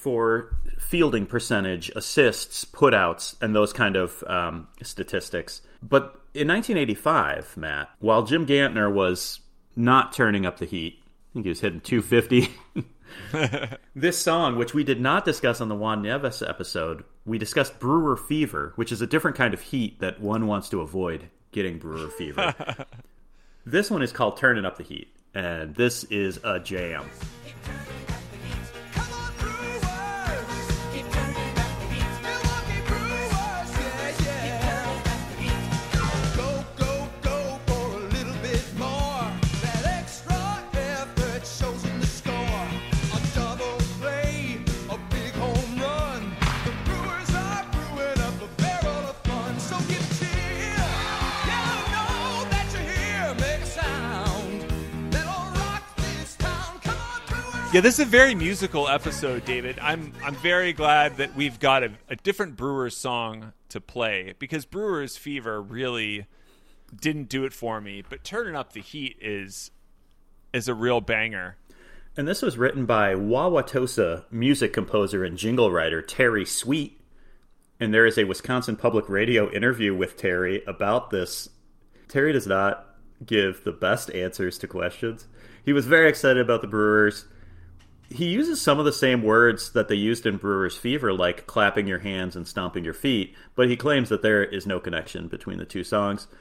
[0.00, 5.62] For fielding percentage, assists, putouts, and those kind of um, statistics.
[5.82, 9.40] But in 1985, Matt, while Jim Gantner was
[9.76, 12.52] not turning up the heat, I think he was hitting 250.
[13.94, 18.16] this song, which we did not discuss on the Juan Nieves episode, we discussed brewer
[18.16, 22.08] fever, which is a different kind of heat that one wants to avoid getting brewer
[22.08, 22.54] fever.
[23.66, 27.08] this one is called Turning Up the Heat, and this is a jam.
[57.72, 59.78] Yeah, this is a very musical episode, David.
[59.80, 64.66] I'm I'm very glad that we've got a, a different Brewers song to play because
[64.66, 66.26] Brewers Fever really
[66.94, 69.70] didn't do it for me, but turning up the heat is
[70.52, 71.56] is a real banger.
[72.14, 77.00] And this was written by Wauwatosa music composer and jingle writer Terry Sweet.
[77.80, 81.48] And there is a Wisconsin Public Radio interview with Terry about this.
[82.06, 82.86] Terry does not
[83.24, 85.26] give the best answers to questions.
[85.64, 87.24] He was very excited about the Brewers.
[88.14, 91.86] He uses some of the same words that they used in Brewers Fever, like clapping
[91.86, 95.58] your hands and stomping your feet, but he claims that there is no connection between
[95.58, 96.26] the two songs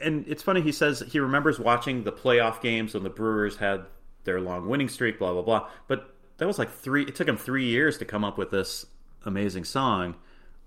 [0.00, 3.84] and it's funny he says he remembers watching the playoff games when the Brewers had
[4.24, 5.68] their long winning streak, blah blah blah.
[5.88, 7.02] But that was like three.
[7.04, 8.86] It took him three years to come up with this
[9.24, 10.16] amazing song.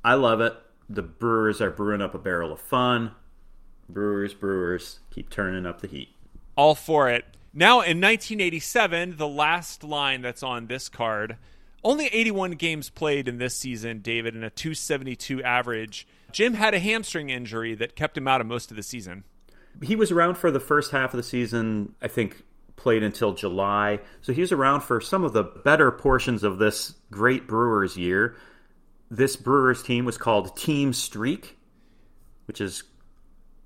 [0.03, 0.53] I love it.
[0.89, 3.11] The Brewers are brewing up a barrel of fun.
[3.87, 6.09] Brewers, Brewers, keep turning up the heat.
[6.55, 7.25] All for it.
[7.53, 11.37] Now in 1987, the last line that's on this card.
[11.83, 16.07] Only 81 games played in this season, David, and a 272 average.
[16.31, 19.23] Jim had a hamstring injury that kept him out of most of the season.
[19.81, 21.95] He was around for the first half of the season.
[22.01, 22.43] I think
[22.75, 26.95] played until July, so he was around for some of the better portions of this
[27.11, 28.35] great Brewers year.
[29.09, 31.57] This Brewers team was called Team Streak,
[32.45, 32.83] which is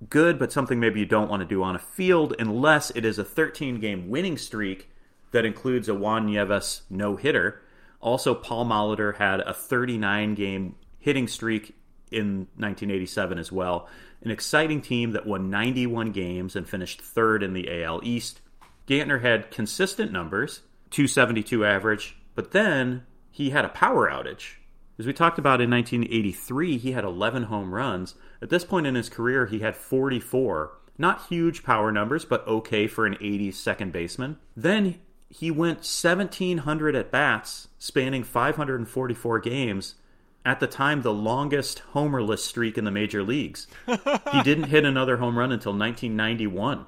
[0.10, 3.20] good, but something maybe you don't want to do on a field unless it is
[3.20, 4.90] a 13 game winning streak
[5.32, 7.62] that includes a Juan Nieves no hitter.
[8.00, 11.76] Also, Paul Molitor had a 39 game hitting streak
[12.12, 13.88] in 1987 as well.
[14.22, 18.40] An exciting team that won 91 games and finished third in the AL East.
[18.88, 20.62] Gantner had consistent numbers,
[20.92, 24.56] 272 average, but then he had a power outage.
[25.00, 28.14] As we talked about in 1983, he had 11 home runs.
[28.44, 30.74] At this point in his career, he had 44.
[30.98, 34.38] Not huge power numbers, but okay for an 80s second baseman.
[34.54, 39.96] Then he went 1,700 at bats, spanning 544 games.
[40.44, 43.66] At the time, the longest homerless streak in the major leagues.
[43.88, 46.86] he didn't hit another home run until 1991.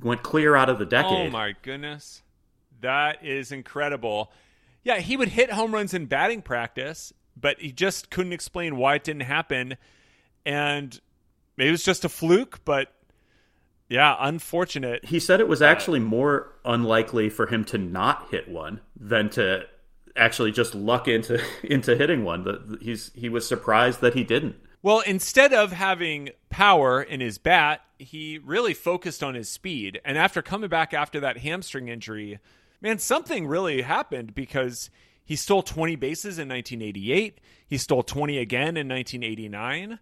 [0.00, 1.28] He went clear out of the oh, decade.
[1.28, 2.22] Oh my goodness.
[2.80, 4.32] That is incredible.
[4.84, 8.94] Yeah, he would hit home runs in batting practice, but he just couldn't explain why
[8.94, 9.76] it didn't happen.
[10.44, 10.98] And
[11.56, 12.92] maybe it was just a fluke, but
[13.88, 15.04] yeah, unfortunate.
[15.04, 19.28] He said it was uh, actually more unlikely for him to not hit one than
[19.30, 19.64] to
[20.16, 22.44] actually just luck into into hitting one.
[22.44, 24.56] The- He's he was surprised that he didn't.
[24.82, 30.00] Well, instead of having power in his bat, he really focused on his speed.
[30.04, 32.40] And after coming back after that hamstring injury,
[32.80, 34.90] man, something really happened because
[35.24, 37.38] he stole 20 bases in 1988.
[37.64, 40.00] He stole 20 again in 1989.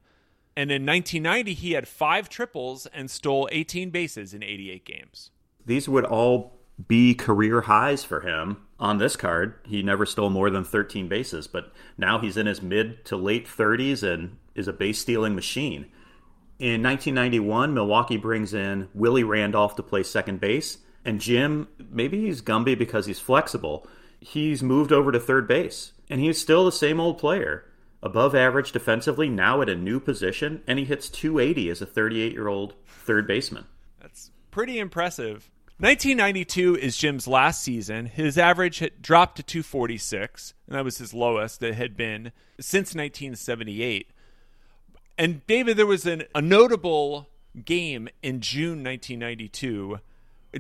[0.57, 5.31] And in 1990, he had five triples and stole 18 bases in 88 games.
[5.65, 9.55] These would all be career highs for him on this card.
[9.67, 13.47] He never stole more than 13 bases, but now he's in his mid to late
[13.47, 15.87] 30s and is a base stealing machine.
[16.59, 22.43] In 1991, Milwaukee brings in Willie Randolph to play second base, and Jim, maybe he's
[22.43, 23.87] Gumby because he's flexible.
[24.21, 27.65] He's moved over to third base, and he's still the same old player.
[28.03, 32.33] Above average defensively, now at a new position, and he hits 280 as a 38
[32.33, 33.67] year old third baseman.
[34.01, 35.51] That's pretty impressive.
[35.79, 38.07] 1992 is Jim's last season.
[38.07, 42.95] His average had dropped to 246, and that was his lowest that had been since
[42.95, 44.11] 1978.
[45.17, 47.29] And David, there was an, a notable
[47.65, 50.01] game in June 1992.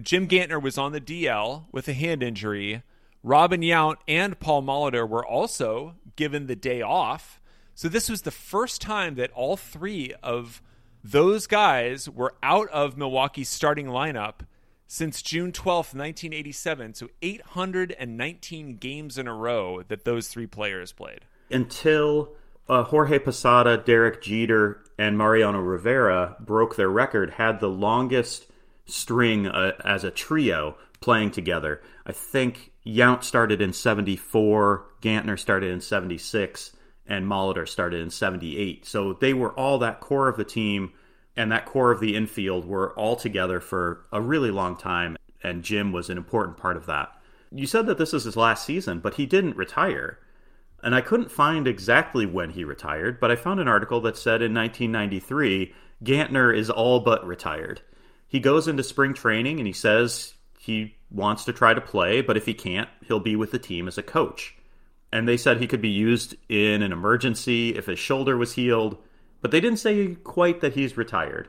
[0.00, 2.82] Jim Gantner was on the DL with a hand injury.
[3.22, 7.40] Robin Yount and Paul Molitor were also given the day off.
[7.74, 10.62] So this was the first time that all three of
[11.02, 14.40] those guys were out of Milwaukee's starting lineup
[14.86, 16.94] since June 12th, 1987.
[16.94, 21.20] So 819 games in a row that those three players played.
[21.50, 22.32] until
[22.68, 28.46] uh, Jorge Posada, Derek Jeter, and Mariano Rivera broke their record, had the longest
[28.86, 31.80] string uh, as a trio playing together.
[32.10, 36.72] I think Yount started in 74, Gantner started in 76,
[37.06, 38.84] and Molitor started in 78.
[38.84, 40.92] So they were all that core of the team
[41.36, 45.62] and that core of the infield were all together for a really long time, and
[45.62, 47.12] Jim was an important part of that.
[47.52, 50.18] You said that this is his last season, but he didn't retire.
[50.82, 54.42] And I couldn't find exactly when he retired, but I found an article that said
[54.42, 57.82] in 1993, Gantner is all but retired.
[58.26, 62.36] He goes into spring training and he says he wants to try to play, but
[62.36, 64.54] if he can't, he'll be with the team as a coach.
[65.10, 68.98] And they said he could be used in an emergency if his shoulder was healed,
[69.40, 71.48] but they didn't say quite that he's retired.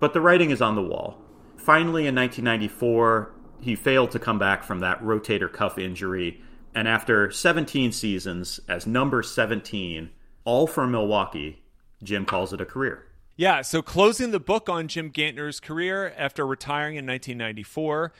[0.00, 1.18] But the writing is on the wall.
[1.58, 3.30] Finally, in 1994,
[3.60, 6.40] he failed to come back from that rotator cuff injury,
[6.74, 10.08] and after 17 seasons as number 17,
[10.44, 11.62] all for Milwaukee,
[12.02, 13.04] Jim calls it a career.
[13.38, 18.12] Yeah, so closing the book on Jim Gantner's career after retiring in 1994,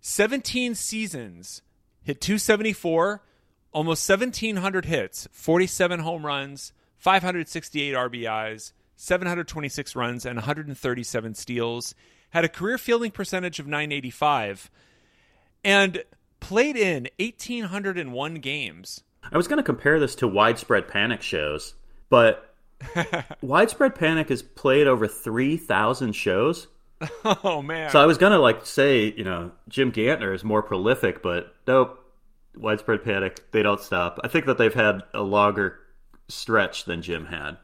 [0.00, 1.62] 17 seasons,
[2.02, 3.22] hit 274,
[3.70, 11.94] almost 1,700 hits, 47 home runs, 568 RBIs, 726 runs, and 137 steals.
[12.30, 14.72] Had a career fielding percentage of 985,
[15.62, 16.02] and
[16.40, 19.04] played in 1,801 games.
[19.30, 21.74] I was going to compare this to widespread panic shows,
[22.10, 22.53] but
[23.42, 26.66] widespread panic has played over 3,000 shows.
[27.24, 27.90] Oh man!
[27.90, 31.54] So I was going to like say, you know, Jim Gantner is more prolific, but
[31.66, 32.00] nope.
[32.56, 34.20] Widespread panic, they don't stop.
[34.24, 35.78] I think that they've had a longer
[36.28, 37.58] stretch than Jim had.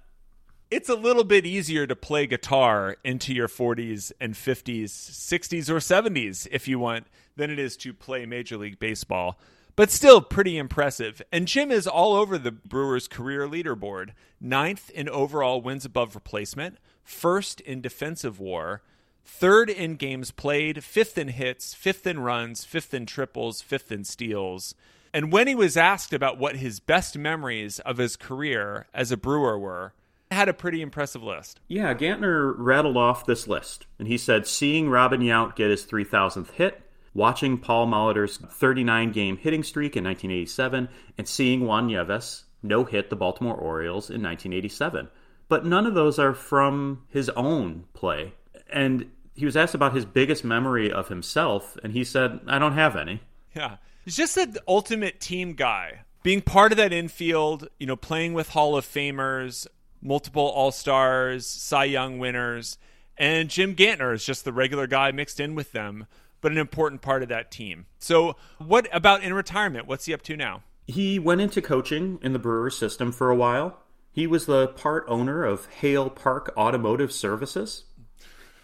[0.71, 5.77] it's a little bit easier to play guitar into your 40s and 50s, 60s, or
[5.79, 7.07] 70s if you want
[7.37, 9.39] than it is to play Major League Baseball.
[9.81, 11.23] But still pretty impressive.
[11.33, 16.77] And Jim is all over the Brewers' career leaderboard ninth in overall wins above replacement,
[17.03, 18.83] first in defensive war,
[19.25, 24.05] third in games played, fifth in hits, fifth in runs, fifth in triples, fifth in
[24.05, 24.75] steals.
[25.15, 29.17] And when he was asked about what his best memories of his career as a
[29.17, 29.95] Brewer were,
[30.31, 31.59] had a pretty impressive list.
[31.69, 36.51] Yeah, Gantner rattled off this list, and he said seeing Robin Yount get his 3,000th
[36.51, 36.83] hit,
[37.15, 40.89] watching Paul Molitor's 39 game hitting streak in 1987,
[41.19, 45.09] and seeing Juan Nieves no hit the Baltimore Orioles in 1987.
[45.49, 48.35] But none of those are from his own play.
[48.73, 52.75] And he was asked about his biggest memory of himself, and he said, I don't
[52.75, 53.21] have any.
[53.55, 53.77] Yeah.
[54.05, 56.01] He's just the ultimate team guy.
[56.23, 59.67] Being part of that infield, you know, playing with Hall of Famers,
[60.03, 62.79] multiple All Stars, Cy Young winners,
[63.17, 66.07] and Jim Gantner is just the regular guy mixed in with them,
[66.41, 67.87] but an important part of that team.
[67.99, 69.87] So, what about in retirement?
[69.87, 70.63] What's he up to now?
[70.87, 73.79] He went into coaching in the Brewers system for a while.
[74.13, 77.85] He was the part owner of Hale Park Automotive Services.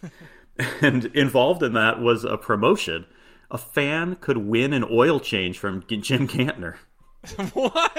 [0.80, 3.06] and involved in that was a promotion.
[3.50, 6.76] A fan could win an oil change from Jim Gantner.
[7.52, 7.96] what?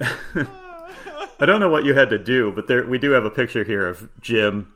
[1.40, 3.64] I don't know what you had to do, but there we do have a picture
[3.64, 4.72] here of Jim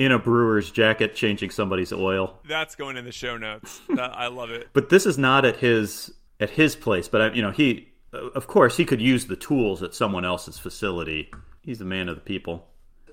[0.00, 2.40] in a brewer's jacket changing somebody's oil.
[2.48, 3.80] That's going in the show notes.
[3.88, 4.68] That- I love it.
[4.72, 7.06] But this is not at his at his place.
[7.06, 10.24] But I, you know, he uh, of course he could use the tools at someone
[10.24, 11.30] else's facility.
[11.62, 12.66] He's the man of the people.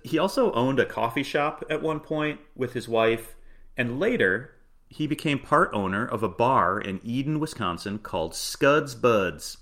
[0.04, 3.36] He also owned a coffee shop at one point with his wife,
[3.76, 4.54] and later
[4.88, 9.58] he became part owner of a bar in Eden, Wisconsin called Scud's Buds.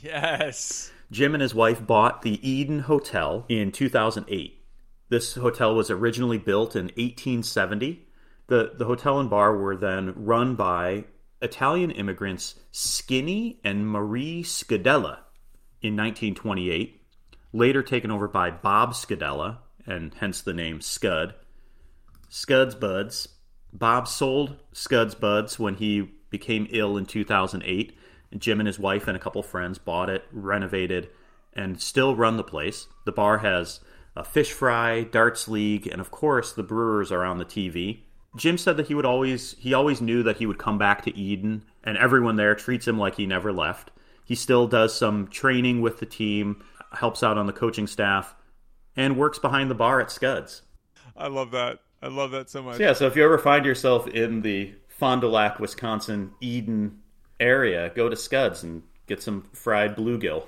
[0.00, 0.90] Yes.
[1.10, 4.61] Jim and his wife bought the Eden Hotel in 2008.
[5.12, 8.06] This hotel was originally built in 1870.
[8.46, 11.04] The, the hotel and bar were then run by
[11.42, 15.18] Italian immigrants Skinny and Marie Scadella
[15.82, 17.02] in 1928,
[17.52, 21.34] later taken over by Bob Scadella, and hence the name Scud.
[22.30, 23.28] Scud's Buds.
[23.70, 27.94] Bob sold Scud's Buds when he became ill in 2008.
[28.38, 31.10] Jim and his wife and a couple friends bought it, renovated,
[31.52, 32.86] and still run the place.
[33.04, 33.80] The bar has
[34.14, 38.00] a fish fry, darts league, and of course the Brewers are on the TV.
[38.36, 41.16] Jim said that he would always he always knew that he would come back to
[41.16, 43.90] Eden, and everyone there treats him like he never left.
[44.24, 48.34] He still does some training with the team, helps out on the coaching staff,
[48.96, 50.62] and works behind the bar at Scuds.
[51.16, 51.80] I love that.
[52.00, 52.80] I love that so much.
[52.80, 57.00] Yeah, so if you ever find yourself in the Fond du Lac, Wisconsin, Eden
[57.38, 60.46] area, go to Scuds and get some fried bluegill.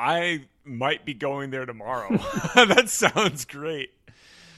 [0.00, 2.08] I might be going there tomorrow.
[2.54, 3.90] that sounds great.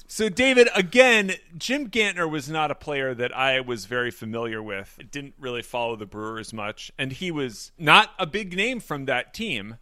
[0.06, 5.00] So, David, again, Jim Gantner was not a player that I was very familiar with.
[5.10, 9.34] Didn't really follow the Brewers much, and he was not a big name from that
[9.34, 9.78] team.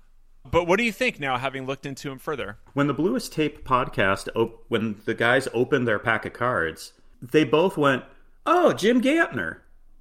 [0.48, 2.58] But what do you think now, having looked into him further?
[2.72, 7.44] When the Bluest Tape podcast, op- when the guys opened their pack of cards, they
[7.44, 8.04] both went,
[8.46, 9.58] "Oh, Jim Gantner,"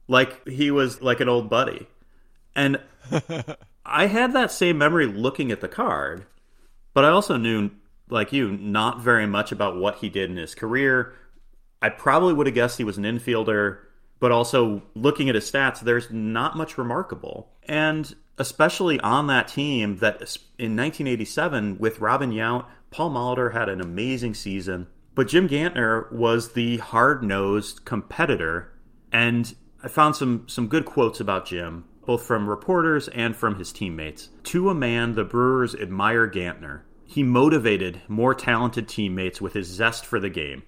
[0.07, 1.87] like he was like an old buddy,
[2.55, 2.79] and
[3.89, 6.25] I had that same memory looking at the card,
[6.93, 7.71] but I also knew,
[8.09, 11.13] like you, not very much about what he did in his career.
[11.81, 13.79] I probably would have guessed he was an infielder,
[14.19, 17.51] but also looking at his stats, there's not much remarkable.
[17.63, 20.15] And especially on that team that
[20.57, 26.53] in 1987 with Robin Yount, Paul Molitor had an amazing season, but Jim Gantner was
[26.53, 28.71] the hard-nosed competitor
[29.11, 33.71] and I found some some good quotes about Jim, both from reporters and from his
[33.71, 34.29] teammates.
[34.41, 36.81] To a man, the Brewers admire Gantner.
[37.05, 40.63] He motivated more talented teammates with his zest for the game.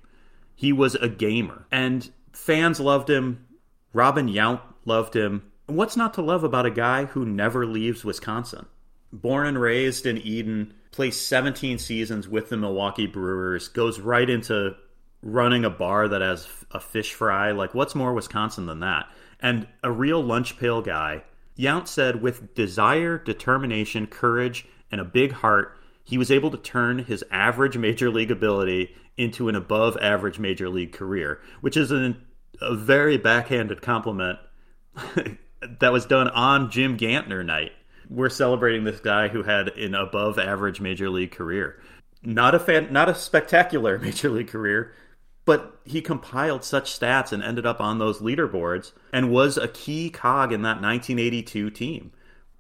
[0.54, 3.48] He was a gamer, and fans loved him.
[3.92, 5.52] Robin Yount loved him.
[5.66, 8.68] What's not to love about a guy who never leaves Wisconsin?
[9.12, 14.76] Born and raised in Eden, plays 17 seasons with the Milwaukee Brewers, goes right into
[15.24, 17.50] running a bar that has a fish fry.
[17.50, 19.10] Like, what's more Wisconsin than that?
[19.40, 21.24] And a real lunch pail guy.
[21.58, 27.00] Yount said, with desire, determination, courage, and a big heart, he was able to turn
[27.00, 32.22] his average major league ability into an above average major league career, which is an,
[32.62, 34.40] a very backhanded compliment
[35.80, 37.72] that was done on Jim Gantner night.
[38.10, 41.80] We're celebrating this guy who had an above average major league career.
[42.24, 44.94] Not a fan, not a spectacular major league career,
[45.46, 50.10] but he compiled such stats and ended up on those leaderboards and was a key
[50.10, 52.12] cog in that 1982 team.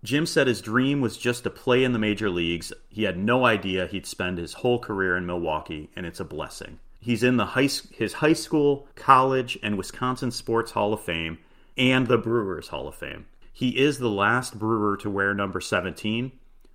[0.04, 2.74] Jim said his dream was just to play in the major leagues.
[2.90, 6.80] He had no idea he'd spend his whole career in Milwaukee, and it's a blessing.
[7.00, 11.38] He's in the high, his high school, college, and Wisconsin Sports Hall of Fame
[11.78, 13.26] and the Brewers Hall of Fame.
[13.54, 16.32] He is the last Brewer to wear number 17,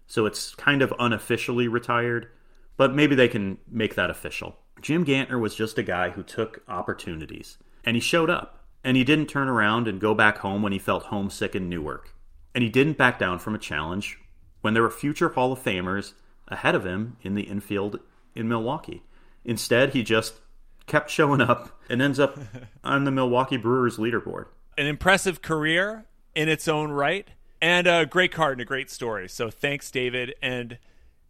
[0.06, 2.28] so it's kind of unofficially retired,
[2.76, 4.56] but maybe they can make that official.
[4.80, 8.64] Jim Gantner was just a guy who took opportunities, and he showed up.
[8.84, 12.14] And he didn't turn around and go back home when he felt homesick in Newark.
[12.54, 14.18] And he didn't back down from a challenge
[14.60, 16.12] when there were future Hall of Famers
[16.48, 17.98] ahead of him in the infield
[18.34, 19.02] in Milwaukee.
[19.44, 20.34] Instead, he just
[20.86, 22.38] kept showing up and ends up
[22.84, 24.46] on the Milwaukee Brewers leaderboard.
[24.78, 26.04] An impressive career
[26.34, 27.28] in its own right,
[27.60, 29.28] and a great card and a great story.
[29.28, 30.34] So thanks, David.
[30.42, 30.78] And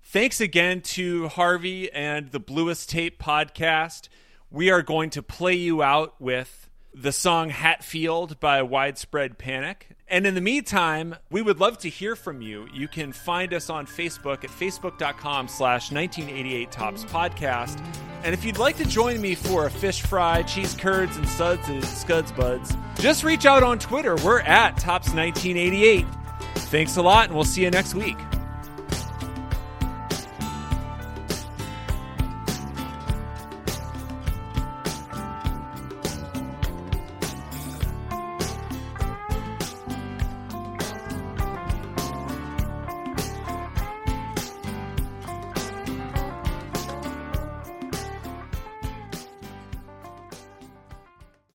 [0.06, 4.08] thanks again to Harvey and the Bluest Tape podcast.
[4.50, 9.88] We are going to play you out with the song Hatfield by Widespread Panic.
[10.08, 12.68] And in the meantime, we would love to hear from you.
[12.72, 17.84] You can find us on Facebook at facebook.com slash 1988 Topps Podcast.
[18.22, 21.68] And if you'd like to join me for a fish fry, cheese curds, and suds
[21.68, 24.16] and scuds buds, just reach out on Twitter.
[24.16, 26.06] We're at Topps1988.
[26.70, 28.16] Thanks a lot, and we'll see you next week.